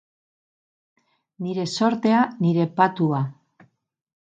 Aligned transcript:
Nire 1.47 1.67
zortea, 1.81 2.23
nire 2.41 2.67
patua. 2.81 3.23